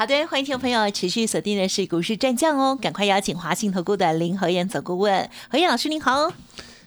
[0.00, 6.32] 好的，欢迎听众朋友持续锁定的是股市战将哦，赶快邀请华信投顾的林和燕总顾问，何燕老师您好。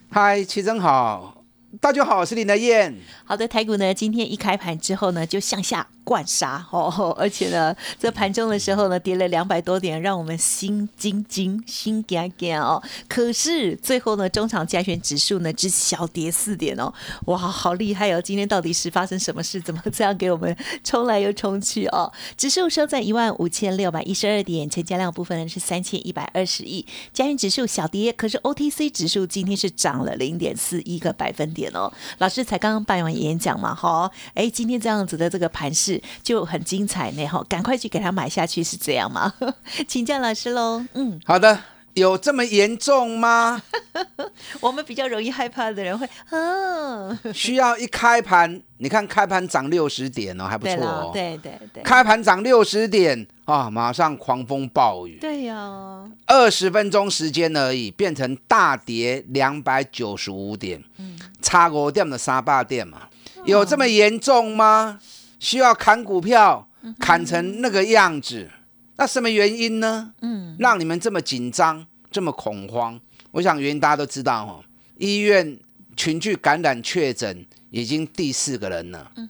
[0.10, 1.44] 嗨，齐真好，
[1.80, 2.96] 大家好，我是林德燕。
[3.24, 5.88] 好的，台股呢今天一开盘之后呢就向下。
[6.04, 12.82] 灌杀哦， 而且呢，在盘中的时候呢，跌了两百多点，让我们心惊惊、心惊惊哦。
[13.08, 16.94] 可是最后呢，中场加权指数呢只小跌四点哦，
[17.26, 18.22] 哇，好厉害哦！
[18.22, 19.60] 今天到底是发生什么事？
[19.62, 22.12] 怎么这样给我们冲来又冲去哦？
[22.36, 31.92] 指数收在一万五千六百一十二点，成交量部分呢是三千一百二十亿，加权指数小跌，可是 OTC 指数今天是涨了零点四一个百分点哦。
[32.18, 35.93] 老师才刚刚办完演讲嘛，好，哎，今天这样子的这个盘势。
[36.22, 37.44] 就很精彩呢，哈！
[37.50, 39.34] 赶快去给他买下去，是这样吗？
[39.88, 40.86] 请教老师喽。
[40.94, 41.58] 嗯，好的，
[41.94, 43.62] 有这么严重吗？
[44.60, 51.12] 我们比较容易害怕的人会，嗯， 需要一开盘，你看开盘涨六十点哦，还不错哦。
[51.14, 55.18] 对对对，开盘涨六十点啊，马上狂风暴雨。
[55.22, 63.04] 对呀，二十分钟时间而已，变成大跌两百九十五点，嗯，差五点的三八点嘛，
[63.46, 65.00] 有这么严重吗？
[65.44, 66.66] 需要砍股票，
[66.98, 68.50] 砍成那个样子，
[68.96, 70.14] 那什么原因呢？
[70.22, 72.98] 嗯，让你们这么紧张，这么恐慌。
[73.32, 74.64] 我想原因大家都知道哦，
[74.96, 75.60] 医院
[75.98, 79.12] 群聚感染确诊已经第四个人了。
[79.18, 79.30] 嗯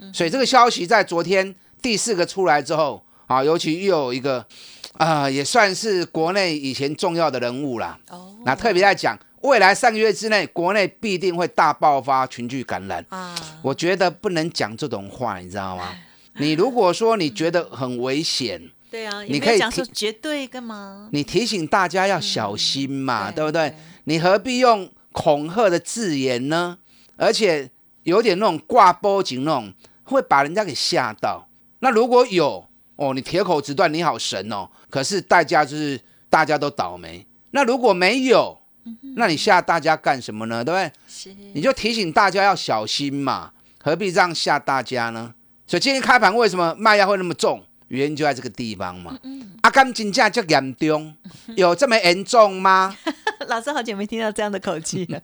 [0.00, 4.44] 哼，所以这个消息在昨天第四个出来之后啊，尤其又有一个
[4.94, 7.96] 啊，也算是国内以前重要的人物啦。
[8.10, 9.16] 哦，那特别在讲。
[9.42, 13.34] 未来三个月之内，国内必定会大爆发群聚感染啊！
[13.62, 15.88] 我觉得不能讲这种话，你知道吗？
[16.36, 21.08] 你如果说你觉得很危险，对啊，你可以讲说绝对干嘛？
[21.12, 23.74] 你提醒大家要小心嘛，对不对？
[24.04, 26.78] 你何必用恐吓的字眼呢？
[27.16, 27.68] 而且
[28.04, 29.74] 有点那种挂波警那种，
[30.04, 31.48] 会把人家给吓到。
[31.80, 32.64] 那如果有
[32.94, 34.68] 哦，你铁口直断，你好神哦！
[34.88, 37.26] 可是代价就是大家都倒霉。
[37.50, 38.61] 那如果没有？
[39.16, 40.64] 那你吓大家干什么呢？
[40.64, 40.92] 对不对？
[41.06, 45.34] 是，你就提醒大家要小心嘛，何必这样吓大家呢？
[45.66, 47.64] 所以今天开盘为什么卖压会那么重？
[47.88, 49.18] 原因就在这个地方嘛。
[49.60, 51.14] 阿甘金价就严重，
[51.56, 52.96] 有这么严重吗？
[53.48, 55.22] 老师好久没听到这样的口气了。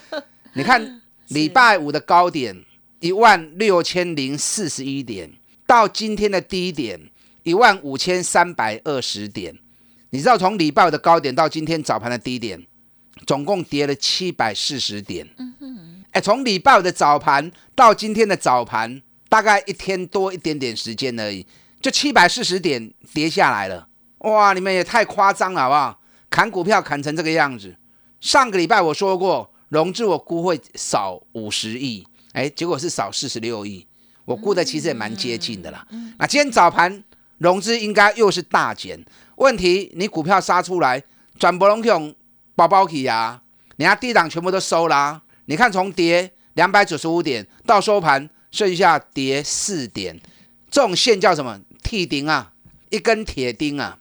[0.54, 2.64] 你看礼拜五的高点
[3.00, 5.30] 一万六千零四十一点，
[5.66, 7.00] 到今天的低点
[7.44, 9.56] 一万五千三百二十点，
[10.10, 12.66] 你知道从礼拜五的高点到今天早盘的低点？
[13.26, 15.26] 总共跌了七百四十点。
[15.38, 21.46] 嗯哼，哎，从礼拜五的早盘到今天的早盘，大概一天多一点点时间而已，
[21.80, 23.88] 就七百四十点跌下来了。
[24.18, 26.00] 哇，你们也太夸张了，好不好？
[26.30, 27.76] 砍股票砍成这个样子。
[28.20, 33.86] 上个礼拜我说过，融资我估会少五十亿，哎，结果是少四十六亿。
[34.24, 35.86] 我估的其实也蛮接近的啦。
[36.18, 37.02] 那今天早盘
[37.38, 39.02] 融资应该又是大减。
[39.36, 41.02] 问题你股票杀出来，
[41.38, 42.14] 转博龙用。
[42.58, 43.40] 包包起呀！
[43.76, 45.22] 你看低档全部都收啦。
[45.44, 50.20] 你看从跌两百九十五点到收盘，剩下跌四点，
[50.68, 51.60] 这种线叫什么？
[51.84, 52.52] 替钉啊，
[52.90, 54.00] 一根铁钉啊！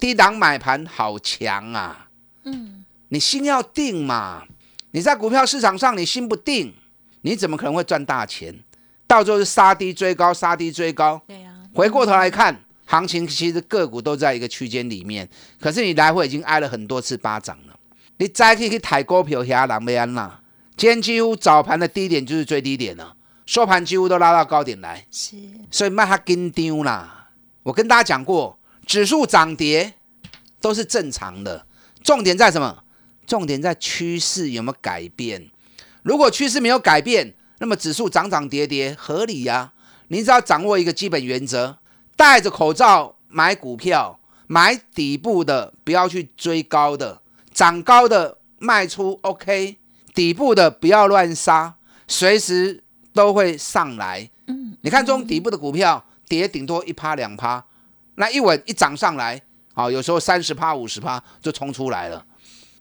[0.00, 2.08] 低档买盘好强啊！
[2.44, 4.44] 嗯，你心要定嘛。
[4.92, 6.74] 你在股票市场上你心不定，
[7.20, 8.58] 你怎么可能会赚大钱？
[9.06, 11.20] 到最后是杀低追高，杀低追高。
[11.26, 11.54] 对呀。
[11.74, 15.28] 回过头来看，行情其实个股都在一个区间里面，
[15.60, 17.77] 可是你来回已经挨了很多次巴掌了。
[18.18, 20.40] 你再去去抬股票，遐人要安啦。
[20.76, 25.06] 今天几乎早盘的低点就是最低点了，收盘几乎都拉到高点来。
[25.10, 25.36] 是，
[25.70, 27.30] 所以卖它跟丢啦。
[27.62, 29.94] 我跟大家讲过，指数涨跌
[30.60, 31.66] 都是正常的，
[32.02, 32.84] 重点在什么？
[33.26, 35.50] 重点在趋势有没有改变。
[36.02, 39.72] 如果趋势没有改变，那么指数涨涨跌跌合理呀。
[40.08, 41.76] 你只要掌握一个基本原则：
[42.16, 47.20] 戴着口罩买股票，买底部的，不要去追高的。
[47.58, 49.78] 涨高的卖出，OK，
[50.14, 51.74] 底部的不要乱杀，
[52.06, 54.30] 随时都会上来。
[54.46, 57.64] 嗯，你看这种底部的股票，跌顶多一趴两趴，
[58.14, 59.42] 那一稳一涨上来，
[59.74, 62.24] 好，有时候三十趴五十趴就冲出来了。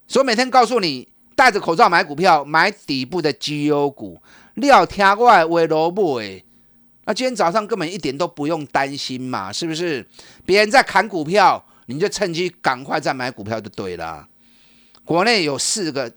[0.07, 4.21] 所以每天告诉你，戴着口罩买股票，买底部的绩优股，
[4.53, 6.45] 你要听我的话萝卜诶。
[7.05, 10.07] 那今天早上根本一点都不用担心嘛，是不是？
[10.45, 14.27] 别人在砍股票，你就趁机赶快再买股票就对了。
[15.07, 16.13] 国内有四个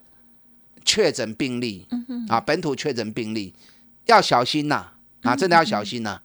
[0.85, 1.87] 确诊病例，
[2.29, 3.55] 啊，本土确诊病例
[4.07, 4.89] 要小心呐，
[5.23, 6.21] 啊，真的要小心呐。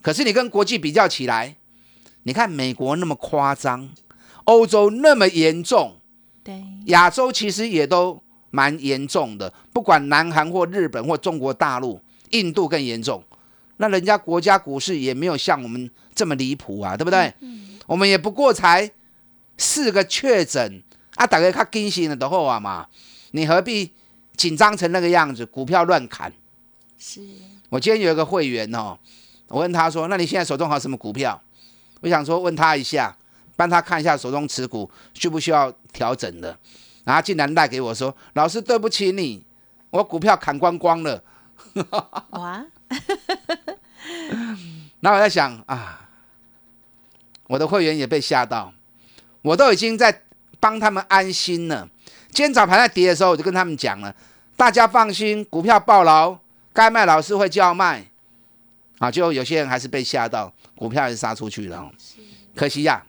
[0.00, 1.56] 可是你跟国际比较起来，
[2.22, 3.90] 你看美国那么夸张，
[4.44, 5.96] 欧洲那么严重，
[6.44, 8.22] 对，亚洲其实也都
[8.52, 12.00] 蛮严重的，不管南韩或日本或中国大陆，
[12.30, 13.24] 印度更严重。
[13.78, 17.34] 那人家国家股市也没有像我们这么离谱啊，对不对？
[17.88, 18.88] 我们也不过才
[19.56, 20.80] 四个确诊
[21.20, 22.88] 啊，大家看惊醒了的后啊嘛，
[23.32, 23.92] 你何必
[24.36, 25.44] 紧张成那个样子？
[25.44, 26.32] 股票乱砍。
[26.98, 27.20] 是
[27.68, 28.98] 我今天有一个会员哦，
[29.48, 31.38] 我问他说：“那你现在手中还有什么股票？”
[32.00, 33.14] 我想说问他一下，
[33.54, 36.58] 帮他看一下手中持股需不需要调整的。
[37.04, 39.44] 然后竟然赖给我说：“老师，对不起你，
[39.90, 41.22] 我股票砍光光了。”
[42.30, 42.64] 哇，
[45.00, 46.08] 然后我在想啊，
[47.46, 48.72] 我的会员也被吓到，
[49.42, 50.22] 我都已经在
[50.60, 51.88] 帮他们安心了。
[52.30, 54.14] 今天早盘在跌的时候，我就跟他们讲了，
[54.56, 56.38] 大家放心，股票爆牢，
[56.72, 58.04] 该卖老师会叫卖。
[58.98, 61.90] 啊，就有些人还是被吓到，股票还是杀出去了哦，
[62.54, 63.02] 可惜呀，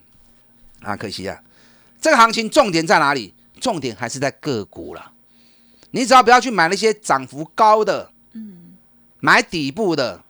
[0.82, 1.44] 啊，可惜呀。
[2.00, 3.34] 这个行情重点在哪里？
[3.60, 5.12] 重点还是在个股了。
[5.92, 8.74] 你只要不要去买那些涨幅高的，嗯，
[9.20, 10.24] 买底部的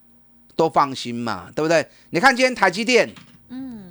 [0.56, 1.88] 都放心嘛，对不对？
[2.10, 3.14] 你看今天台积电，
[3.50, 3.91] 嗯，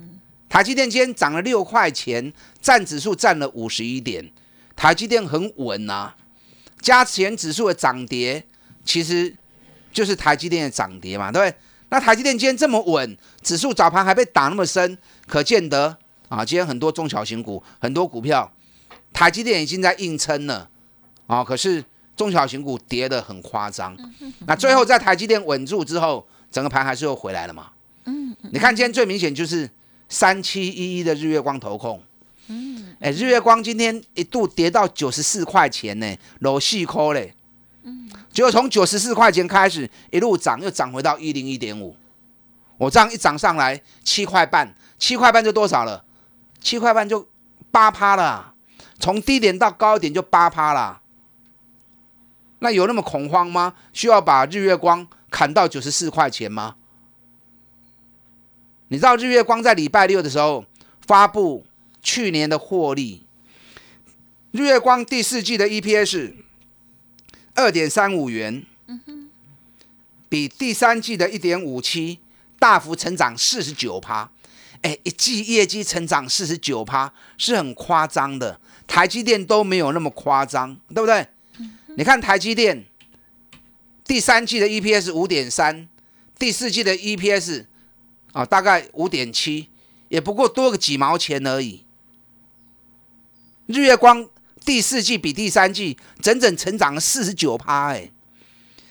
[0.51, 4.29] 台积电今天涨了六块钱，占指数占了五十一点，
[4.75, 6.13] 台积电很稳呐。
[6.81, 8.45] 加权指数的涨跌，
[8.83, 9.33] 其实
[9.93, 11.57] 就是台积电的涨跌嘛，对不对？
[11.87, 18.51] 那台积电今天这么稳，指数早盘还被打那么深，可见得啊，今天很多中小型股，很多股票，
[19.13, 20.69] 台积电已经在硬撑了
[21.27, 21.81] 啊，可是
[22.17, 23.97] 中小型股跌得很夸张。
[24.45, 27.69] 那最后在台积电稳住之后，整个盘还是又回来了嘛。
[28.03, 29.69] 嗯，你看今天最明显就是
[30.11, 32.03] 三七一一的日月光投控。
[32.47, 37.33] 嗯，哎，日月光今天一度跌到九十四块钱呢，裸细抠嘞。
[37.83, 41.95] 嗯，结果从九十四块钱开始一路涨，又涨回到一零一点五。
[42.77, 46.03] 我这样一涨上来七块半，七块半就多少了？
[46.59, 47.25] 七块半就
[47.71, 48.53] 八趴了，
[48.99, 50.99] 从低点到高点就八趴了。
[52.59, 53.75] 那有那么恐慌吗？
[53.93, 56.75] 需要把日月光砍到九十四块钱吗？
[58.91, 60.65] 你知道日月光在礼拜六的时候
[61.07, 61.65] 发布
[62.03, 63.25] 去年的获利，
[64.51, 66.33] 日月光第四季的 EPS
[67.55, 68.65] 二点三五元，
[70.27, 72.19] 比第三季的一点五七
[72.59, 74.29] 大幅成长四十九趴。
[74.81, 81.25] 哎，一季业绩成长四十九趴是很夸张的，台积电都没有那么夸张，对不对？
[81.95, 82.83] 你看台积电
[84.03, 85.87] 第三季的 EPS 五点三，
[86.37, 87.67] 第四季的 EPS
[88.31, 89.69] 啊大概五点七，
[90.09, 91.85] 也不过多个几毛钱而已。
[93.67, 94.27] 日月光
[94.65, 98.11] 第四季比第三季整整成长了四十九趴，哎，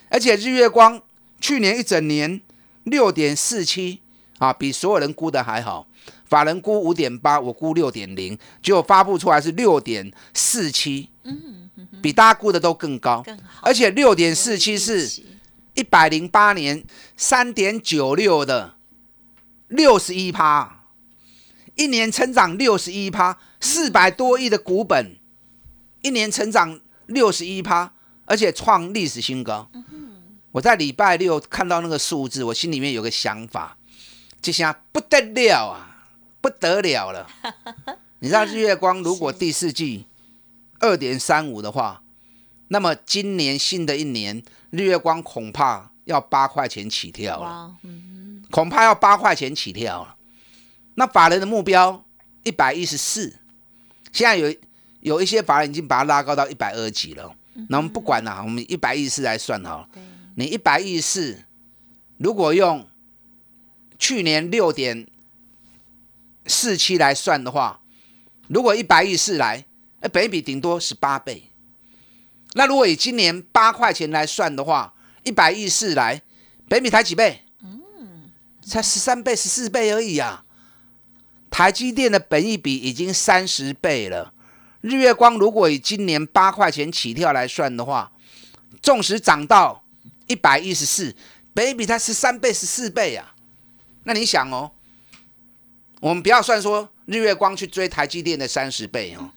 [0.08, 1.02] 而且日月光
[1.40, 2.40] 去年一整年
[2.84, 4.00] 六点四七
[4.38, 5.86] 啊，比所有人估的还好。
[6.26, 11.68] 法人估五点八，我估六点零，结果发布出来是六点四七，嗯，
[12.00, 13.62] 比大家估的都更高，更好。
[13.62, 15.22] 而且六点四七是
[15.74, 16.84] 一百零八年
[17.16, 18.76] 三点九六的
[19.70, 20.84] 六十一趴，
[21.76, 25.16] 一年成长六十一趴，四百多亿的股本，
[26.02, 27.92] 一年成长六十一趴，
[28.26, 29.70] 而且创历史新高。
[30.52, 33.78] 我在礼拜六看到那个数字，我心里面有个想法，
[34.42, 35.86] 这下不得了啊！
[36.40, 37.26] 不得了了！
[38.18, 40.06] 你知道日月光如果第四季
[40.78, 42.02] 二点三五的话，
[42.68, 47.76] 那么今年新的一年日月光恐怕要八块钱起跳了。
[48.50, 50.16] 恐怕要八块钱起跳了。
[50.94, 52.04] 那法人的目标
[52.42, 53.38] 一百一十四，
[54.12, 54.54] 现在有
[55.00, 57.34] 有一些法人已经把它拉高到一百二几了。
[57.68, 59.88] 那我们不管了，我们一百一十四来算好了。
[60.34, 61.44] 你一百一十四，
[62.18, 62.86] 如果用
[63.98, 65.06] 去年六点。
[66.46, 67.80] 四七来算的话，
[68.48, 69.64] 如果一百一十四来，
[70.00, 71.44] 那，本比顶多十八倍。
[72.54, 76.22] 那如果以今年八块钱来算的话，一百一十四来，
[76.66, 77.44] 本比才几倍？
[78.70, 80.44] 才十三倍、十四倍而已啊。
[81.50, 84.32] 台积电的本益比已经三十倍了。
[84.80, 88.12] 日月光如果以今年八块钱起跳来算的话，
[88.80, 89.84] 纵使涨到
[90.28, 91.14] 一百一十四，
[91.52, 93.34] 本比才十三倍、十四倍啊。
[94.04, 94.70] 那你想哦？
[96.00, 99.30] 我们不要算说日月光去追台积电的三十倍哦，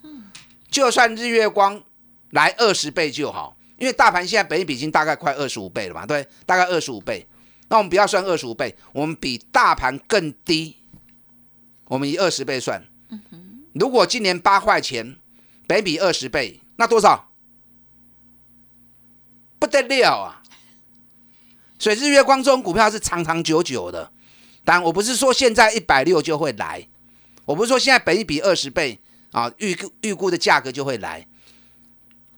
[0.72, 1.84] 就算日月光
[2.30, 7.28] 来二十倍就好，因为大盘现在本益比已经大概快二十五倍了嘛，对，大概二十五倍。
[7.74, 10.77] 那我们不要算二十五倍，我们比大盘更低，
[11.86, 12.86] 我们以二十倍算。
[13.74, 15.18] 如果今年八块钱，
[15.65, 17.32] 本比二十倍，那多少？
[19.58, 20.44] 不得了啊！
[21.80, 24.12] 所以日月光中股票是长长久久的。
[24.63, 26.88] 当然，我不是说现在一百六就会来，
[27.46, 29.01] 我不是说现在本一比二十倍
[29.32, 31.27] 啊，预估预估的价格就会来。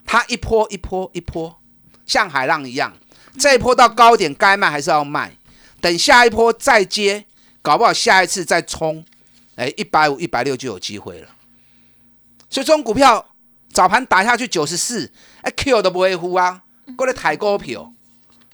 [0.05, 1.61] 它一波一波一波，
[2.05, 2.97] 像海浪一样，
[3.37, 5.37] 这一波到高点该卖还是要卖，
[5.81, 7.25] 等下一波再接，
[7.61, 9.03] 搞不好下一次再冲，
[9.55, 11.27] 哎，一百五、一百六就有机会了。
[12.49, 13.33] 所以这种股票
[13.69, 15.11] 早盘打下去九十四，
[15.41, 16.63] 哎，Q 都不会呼啊，
[16.95, 17.91] 过来抬高票，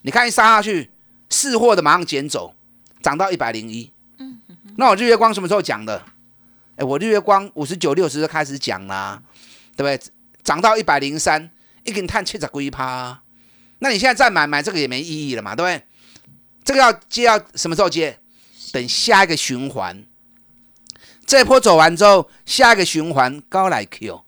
[0.01, 0.91] 你看一杀下去，
[1.29, 2.55] 是货的马上捡走，
[3.03, 3.91] 涨到一百零一。
[4.77, 6.01] 那我日月光什么时候讲的？
[6.77, 9.21] 哎，我日月光五十九、六十就开始讲啦，
[9.75, 10.11] 对不对？
[10.43, 11.51] 涨到一百零三，
[11.83, 13.21] 一根碳七十龟趴，
[13.83, 15.83] 那你现在再买买这个也没意义了嘛，对不对？
[16.63, 18.15] 这个要接要什么时候接？
[18.71, 20.05] 等下一个循环，
[21.25, 24.23] 这波走完之后，下一个循环高来 Q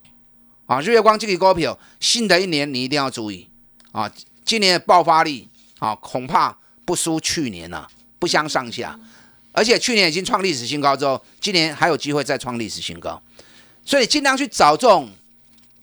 [0.66, 0.80] 啊！
[0.80, 3.48] 日月光这个股票，新的一年你一定要注意
[3.92, 4.12] 啊！
[4.44, 8.98] 今年的爆发力啊，恐怕不输去年了，不相上下。
[9.52, 13.22] 而且去年已经创历史新高之后，今年还有机会再创历史新高，
[13.84, 15.08] 所以尽量去找这种。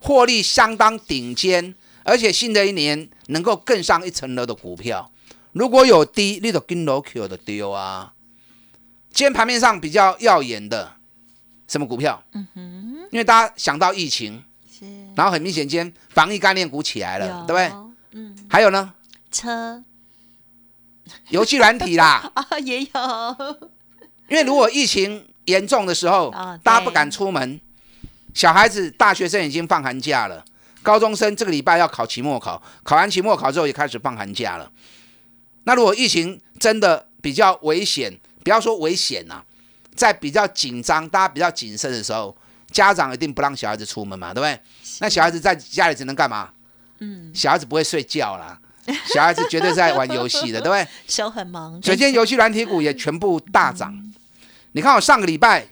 [0.04, 5.12] 获利相当顶尖，而且新的一年能够更上一层楼的股票，
[5.54, 8.14] 如果有低，你就跟 o Q 的丢啊。
[9.14, 10.94] 今天盘面上比较耀眼的
[11.68, 12.24] 什么股票？
[12.34, 17.72] 嗯哼，因为大家想到疫情，是，然后很明显，今天防疫概念股起来了，对不对？
[18.14, 18.94] 嗯，还有呢？
[19.32, 19.84] 车，
[21.30, 22.90] 游戏软体啦，啊， 也有。
[24.30, 26.32] 因为如果疫情严重的时候，
[26.64, 27.60] 大家不敢出门。
[28.34, 30.46] 小孩子、大学生已经放寒假了，
[30.84, 34.72] 高中生这个礼拜要考期末考，考完期末考之后也开始放寒假了。
[35.64, 39.44] 那如果疫情真的比较危险，不要说危险呐，
[39.96, 42.36] 在比较紧张、大家比较谨慎的时候，
[42.72, 44.60] 家长一定不让小孩子出门嘛，对不对？
[45.00, 46.50] 那小孩子在家里只能干嘛？
[47.00, 48.60] 嗯，小孩子不会睡觉啦，
[49.14, 50.88] 小孩子绝对是在玩游戏的，对不对？
[51.08, 51.82] 手很忙。
[51.84, 54.12] 首先，游戏软体股也全部大涨。
[54.72, 55.68] 你看我上个礼拜。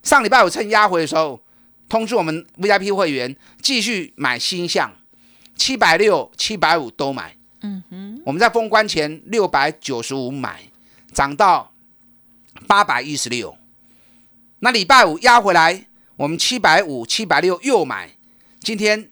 [0.00, 1.38] 上礼拜我趁压回的时候，
[1.88, 4.92] 通知我们 VIP 会员继续买新项，
[5.56, 7.36] 七百六、七百五都买。
[7.60, 10.70] 嗯哼，我们在封关前六百九十五买，
[11.12, 11.72] 涨到
[12.66, 13.56] 八百一十六。
[14.60, 18.10] 那礼拜五压回来，我们七百五、七百六又买。
[18.60, 19.10] 今天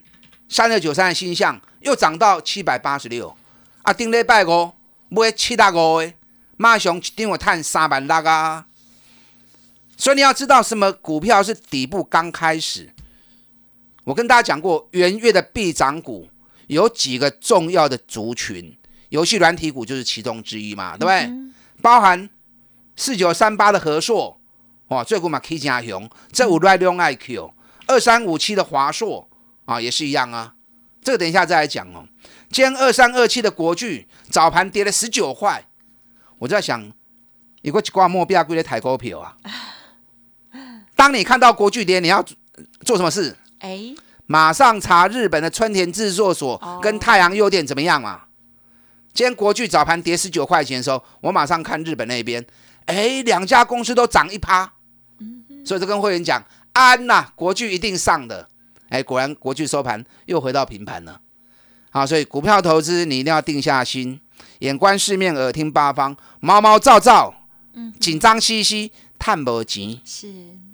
[0.49, 3.37] 三六九三的新项又涨到七百八十六。
[3.83, 4.73] 啊，顶礼拜五
[5.09, 6.13] 买七大五的，
[6.57, 8.67] 马上一定会赚三万六啊！
[9.97, 12.93] 所以你要知道什么股票是底部刚开始。
[14.05, 16.29] 我跟大家讲过，元月的必涨股
[16.69, 18.77] 有几个重要的族群，
[19.09, 21.29] 游戏软体股就是其中之一嘛，对不对？
[21.83, 22.31] 包含
[22.95, 24.41] 四九三八的和硕，
[24.89, 27.51] 哇，最股嘛 K 加雄，这五 Red Long IQ，
[27.87, 29.29] 二三五七的华硕
[29.65, 30.55] 啊，也是一样啊。
[31.03, 32.07] 这个等一下再来讲哦。
[32.51, 35.67] 今天二三二七的国巨早盘跌了十九块，
[36.39, 36.93] 我在想，
[37.63, 39.37] 有个一挂目标贵的抬股票啊。
[40.97, 42.25] 当你看到国巨跌，你要
[42.81, 43.37] 做什么事？
[43.61, 43.95] 哎，
[44.27, 48.23] 马上查日本的春田制作所跟太阳诱电怎么样嘛？
[49.13, 52.45] 今天国巨早盘跌十九块钱的时候，我马上看日本那边，
[52.87, 54.73] 哎，两家公司都涨一趴，
[55.65, 58.49] 所以就跟会员讲，安呐，国巨一定上的。
[58.89, 61.21] 哎，果然国巨收盘又回到平盘了。
[61.91, 64.21] 好，所以股票投资你一定要定下心，
[64.61, 67.35] 眼观四面，耳听八方，毛毛躁躁，
[67.99, 70.29] 紧张兮兮，探不急是。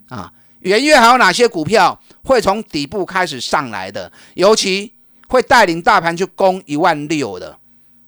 [0.08, 4.12] 啊，元月还有哪些股票会从底部开始上来的？
[4.34, 4.92] 尤其
[5.28, 7.58] 会带领大盘去攻一万六的，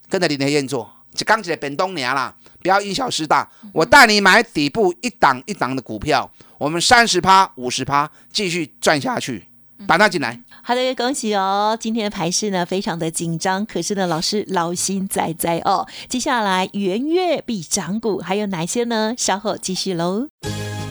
[0.08, 3.50] 跟着林天燕做，就刚起来本东年啦，不要因小失大。
[3.72, 9.48] 我带你买底部一档一档的股票，我们三十趴、五十趴继续赚下去，
[9.87, 10.40] 把它进来。
[10.62, 11.76] 好的，恭喜哦！
[11.78, 15.87] 今天的排势呢非常的紧张，可是呢老师劳心在在哦。
[16.09, 19.14] 接下来元月必涨股还有哪些呢？
[19.16, 20.28] 稍后继续喽。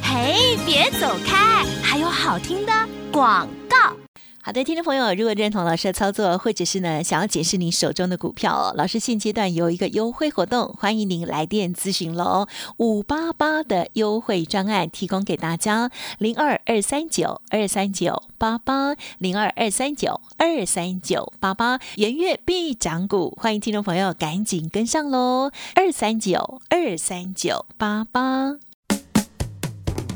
[0.01, 1.65] 嘿，别走开！
[1.81, 2.71] 还有好听的
[3.11, 4.02] 广告。
[4.45, 12.47] 好的，听众朋友，如果认同老师的操作，或者是呢想要解释你手中的股票，老师现阶段有一个优惠活动，欢迎您来电咨询喽。
[12.75, 28.57] 五八八的优惠专案提供给大家，零二二三九二三九八八零二二三九二三九八八，元月必涨股，欢迎听众朋友赶紧跟上喽，二三九二三九八八。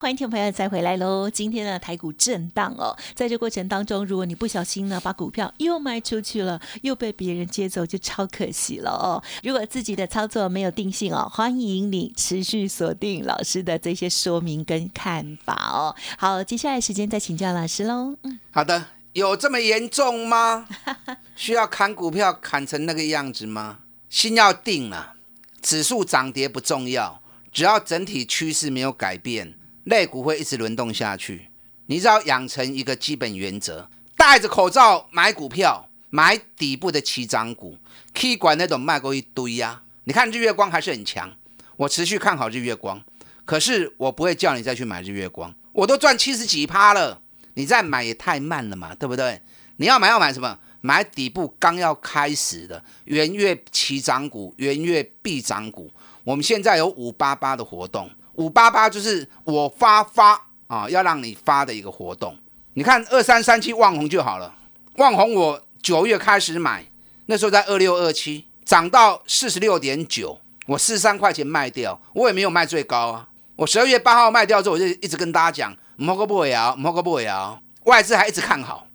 [0.00, 1.28] 欢迎听众朋友再回来喽！
[1.28, 9.20] 今天的台股震荡哦，在这过程当中，如果你不小心呢，把股票又卖出去了，又被别人接走，就超可惜了哦。
[9.42, 15.96] 如果自己的操作没有定性哦，欢迎你持续锁定老师的这些说明跟看法哦。
[16.16, 18.14] 好，接下来时间再请教老师喽。
[18.22, 20.68] 嗯，好的，有这么严重吗？
[21.34, 23.80] 需要砍股票砍成那个样子吗？
[24.08, 25.14] 心要定了，
[25.60, 29.57] 指数涨跌不重要，只要整体趋势没有改变。
[29.88, 31.48] 肋骨会一直轮动下去，
[31.86, 37.78] 你只要养成一个基本原则：戴着口罩买股票，买底部的起涨股，
[38.12, 39.80] 可以管那种卖过一堆呀。
[40.04, 41.32] 你看日月光还是很强，
[41.78, 43.02] 我持续看好日月光，
[43.46, 47.22] 可是我不会叫你再去买日月光，我都赚七十几趴了，
[47.54, 49.40] 你再买也太慢了嘛，对不对？
[49.78, 50.58] 你要买要买什么？
[50.82, 55.90] 买底部刚要开始的元月起涨股、元月必涨股。
[56.24, 58.10] 我们现在有五八八的活动。
[58.38, 62.36] 五八八就是我发发啊，要让你发的一个活动。
[62.74, 64.54] 你看二三三七旺红就好了，
[64.96, 66.86] 旺红我九月开始买，
[67.26, 73.28] 那时候在二六二七，涨到四十六点九，我四十三块钱卖掉，我也没有卖最高啊。
[73.56, 78.86] 我十二月八号卖掉之后，我就一直跟大家讲，摩个不会摇，摩个不会摇，外资还一直看好。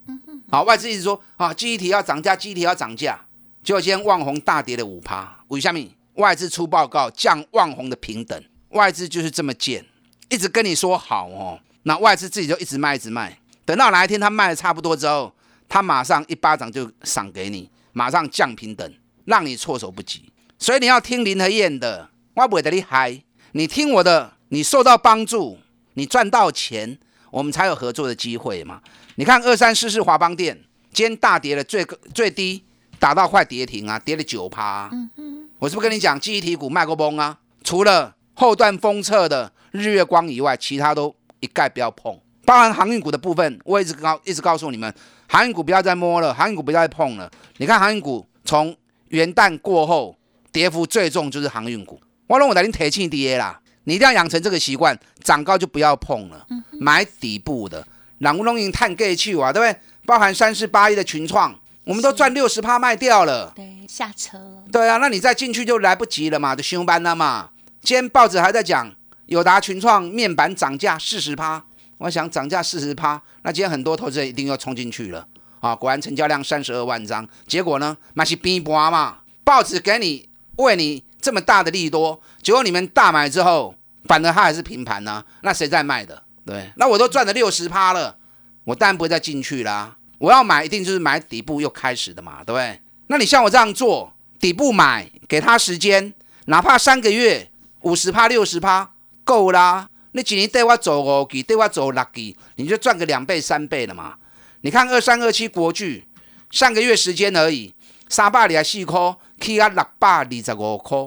[0.50, 3.20] 好，外资一直说啊，记忆体要涨价，记忆体要涨价。
[3.62, 8.42] 结果今天旺红大跌了五趴，为下面外资出报告降旺红的平等。
[8.74, 9.86] 外资就是这么贱，
[10.30, 15.34] 一直跟你说好哦，那外资自己就一直卖，一直卖，等到哪一天他卖的差不多之后，
[15.70, 18.94] 他马上一巴掌就赏给你，马上降平等，
[19.26, 20.32] 让你措手不及。
[20.60, 25.60] 所以你要听林和燕的，我不会得你嗨，你听我的，你受到帮助，
[25.94, 26.98] 你赚到钱，
[27.32, 28.82] 我们才有合作的机会嘛。
[29.16, 32.64] 你看二三四四华邦店，今天大跌了，最最低
[32.98, 34.90] 打到快跌停啊，跌了九趴。
[34.92, 37.38] 嗯嗯，我是不是跟你讲记忆体股卖过崩啊？
[37.64, 44.94] 除了后段封测的日月光以外，其他都一概不要碰，包含航运股的部分，我一直告一直告诉你们，
[45.28, 47.32] 航运股不要再摸了，航运股不要再碰了。
[47.58, 48.76] 你看航运股从
[49.10, 50.16] 元旦过后
[50.52, 56.46] 跌幅最重就是航运股，我认为已经铁气跌啦，你一定要养成这个习惯，涨高就不要碰了，
[56.80, 57.86] 买底部的，
[58.20, 59.80] 然后弄用碳盖去啊，对不对？
[60.06, 67.52] 包含三四八一的群创，我们都赚六十趴卖掉了，对，下车了，对啊，那你再进去就来不及了嘛，就休班了嘛。
[67.84, 68.90] 今天报纸还在讲
[69.26, 71.62] 友达群创面板涨价四十趴，
[71.98, 75.28] 我想涨价四十趴，那今天很多投资人一定要冲进去了
[75.60, 75.76] 啊！
[75.76, 79.18] 果然成交量三十二万张，结果呢，那是逼波嘛？
[79.44, 85.26] 报纸给你为你这么大的利多，结果你们大买之后，反而它还是平盘呢？
[85.42, 86.24] 那谁在卖的？
[86.46, 88.16] 对，那我都赚了六十趴了，
[88.64, 89.98] 我当然不会再进去啦。
[90.20, 92.80] 我要买一定就是买底部又开始的嘛，对不对？
[93.08, 96.14] 那你像我这样做，底部买，给他时间，
[96.46, 97.50] 哪怕三个月。
[97.84, 98.92] 五十趴六十趴
[99.24, 104.16] 够啦，你几年带我走五季，带我走六季，你就赚个两倍三倍了嘛。
[104.62, 106.08] 你看二三二七国巨，
[106.50, 107.76] 上个月时间而已，
[108.08, 110.98] 三百二十四块，起啊六百二十五块，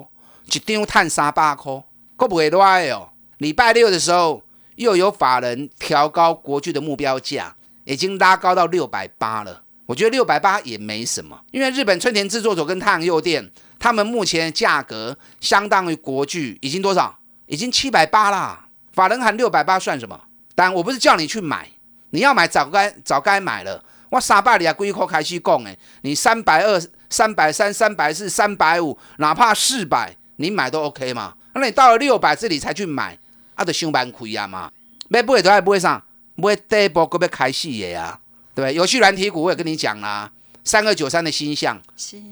[0.45, 1.83] 一张赚三百块，
[2.15, 3.09] 够不会赖哦。
[3.39, 4.43] 礼拜六的时候，
[4.75, 9.63] 又有法人调高国巨的目标价，已经拉高到六百八了。
[9.87, 13.51] 我觉得六百八也没什么，因为日本春田制作所跟太阳诱电。
[13.79, 17.19] 他们目前的价格相当于国巨，已经多少？
[17.45, 18.67] 已经七百八啦。
[18.91, 20.19] 法人喊六百八算什么？
[20.55, 21.69] 但我不是叫你去买，
[22.09, 23.83] 你要买早该早该买了。
[24.09, 31.35] 我三百里啊，龟壳开始供诶，你三百二、三百三、三百四、三百五，哪怕四百，你买都 OK 嘛。
[31.53, 33.17] 那你到了六百这里才去买，
[33.55, 34.71] 啊，就上班亏啊嘛。
[35.09, 36.03] 买不会都还不会上，
[36.35, 38.19] 不会第一波个要开戏的呀，
[38.55, 38.73] 对不对？
[38.73, 40.31] 有趣软体股我也跟你讲啦，
[40.63, 41.79] 三二九三的新象，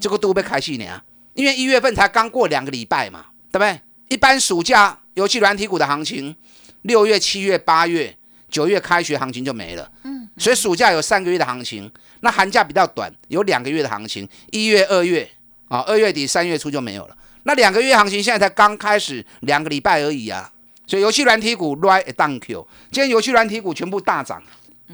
[0.00, 1.02] 这个都被开始呢。
[1.36, 3.78] 因为一月份才刚过两个礼拜嘛，对不对？
[4.08, 6.34] 一般暑假尤其软体股的行情，
[6.82, 8.16] 六月、七月、八月、
[8.48, 9.90] 九月开学行情就没了。
[10.04, 15.28] 嗯，所以暑假有三个月的行情，那寒假比较短，有两个月的行情，一月、二月
[15.68, 17.16] 啊，二月底、三月初就没有了。
[17.42, 20.50] 那两个月行情现在才刚开始两个礼拜而已啊，
[20.86, 24.42] 所以游戏软体股 right down Q，今天游戏软体股全部大涨，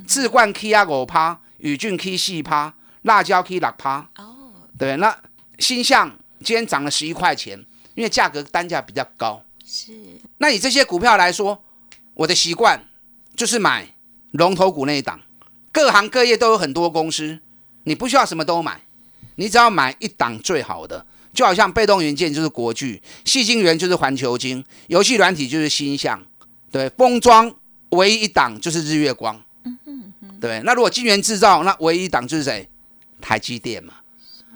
[0.08, 4.08] 智冠 K 啊五趴，宇俊 K 四趴，辣椒 K 六趴。
[4.16, 5.16] 哦，对，那
[5.60, 6.10] 新向。
[6.42, 9.42] 今天涨了十一块钱，因为价格单价比较高。
[9.64, 9.92] 是，
[10.38, 11.62] 那以这些股票来说，
[12.14, 12.84] 我的习惯
[13.36, 13.94] 就是买
[14.32, 15.20] 龙头股那一档。
[15.70, 17.38] 各行各业都有很多公司，
[17.84, 18.82] 你不需要什么都买，
[19.36, 26.22] 你只要买一档最好的，就好像被动元件就是国巨，细晶圆就是环球晶，游戏软体就是星象，
[26.70, 27.54] 对，封装
[27.90, 32.68] 唯一一档就是日月光嗯嗯，对，那如果晶圆制造，那唯一一档就是谁？
[33.22, 33.94] 台积电嘛，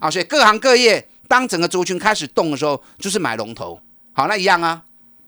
[0.00, 3.80] 啊，所以各行各业当整个族群开始动的时候，就是买龙头，
[4.12, 4.82] 好，那一样啊。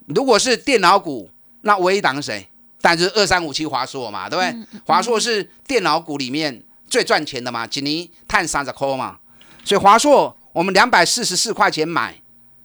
[0.07, 1.31] 如果是电脑股，
[1.63, 2.49] 那唯一档是谁？
[2.81, 4.81] 但就是二三五七华硕嘛，对不对？
[4.87, 9.19] 华硕是电脑股里面最赚钱的嘛，几年探三十块嘛，
[9.65, 12.15] 所以华硕我们两百四十四块钱买，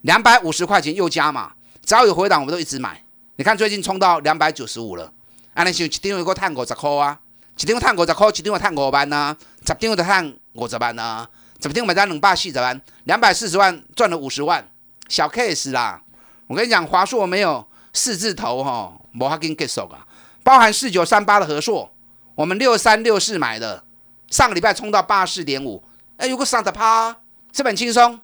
[0.01, 3.03] 两百五十块钱又加嘛，只要有回档我们都一直买。
[3.35, 5.11] 你看最近冲到两百九十五了，
[5.55, 7.19] 安尼想一张有个探五十块啊，
[7.57, 11.27] 一张探五十块，一张碳五万呐，十张就探五十万呐，
[11.69, 14.67] 十张买单两百四十万，两百四十万赚了五十万，
[15.07, 16.01] 小 case 啦。
[16.47, 20.05] 我跟你讲，华硕没有四字头哈，无法跟结束啊。
[20.43, 21.89] 包含四九三八的和硕，
[22.35, 23.83] 我们六三六四买的，
[24.29, 25.81] 上个礼拜冲到八四点五，
[26.17, 27.11] 哎，有个三的趴，
[27.53, 28.19] 是不是很轻松？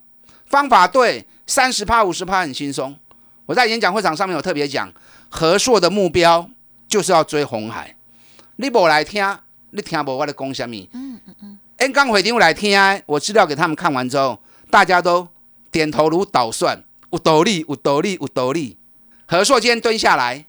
[0.45, 2.97] 方法对，三十趴五十趴很轻松。
[3.45, 4.91] 我在演讲会场上面有特别讲，
[5.29, 6.49] 合硕的目标
[6.87, 7.95] 就是要追红海。
[8.57, 9.23] 你无来听，
[9.69, 10.75] 你听无我的讲什么？
[10.91, 11.35] 嗯嗯。
[11.79, 14.37] N 刚回电来听，我资料给他们看完之后，
[14.69, 15.25] 大家都
[15.71, 16.77] 点头如捣蒜，
[17.11, 18.77] 有道理，有道理，有道理。
[19.25, 20.45] 何硕今天蹲下来。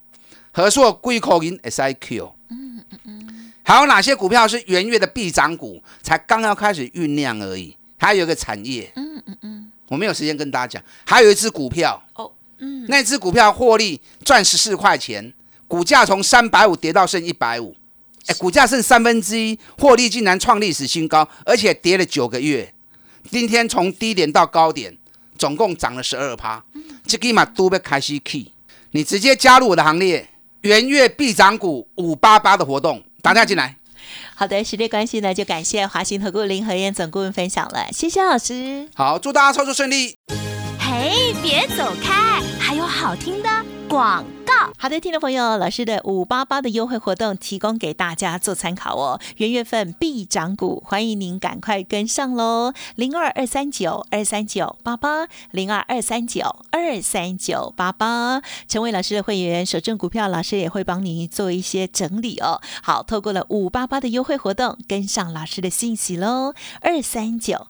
[0.52, 7.76] 何硕贵口音 SIQ，嗯嗯嗯，还有哪些股票是元月的必涨股，才刚要开始酝酿而已？
[7.96, 10.82] 还有一个产业，嗯嗯嗯，我没有时间跟大家讲。
[11.06, 15.32] 还有一只股票，哦，嗯，那只股票获利赚十四块钱，
[15.68, 17.76] 股价从三百五跌到剩一百五，
[18.26, 22.72] 哎，股价剩三分之一，获利竟然创历史新高，而且跌了九个月，
[23.30, 24.96] 今天从低点到高点
[25.38, 26.62] 总共涨了十二趴，
[27.06, 28.52] 这个嘛都被开始 key，，
[28.92, 30.28] 你直接加入我的行列。
[30.62, 33.76] 元月必涨股五八八的活动，打电话进来。
[34.34, 38.86] 好的，时间关系呢，就感谢华兴投顾林和燕总顾问分享了，谢谢老师。
[38.94, 40.16] 好，祝大家操作顺利。
[40.78, 43.48] 嘿，别走开，还有好听的
[43.90, 44.24] 广。
[44.78, 49.20] 好的，听众朋友，老师的五八八的优惠活动提供给大家做参考哦。
[49.38, 52.72] 元月份必涨股，欢迎您赶快跟上喽！
[52.94, 62.60] 零二二三九二三九八八，零二二三九二三九八八，成为老师的会员，守正股票，老师也会帮您做一些整理哦。
[62.82, 67.69] 好，透过了五八八的优惠活动，跟上老师的信息喽，二三九。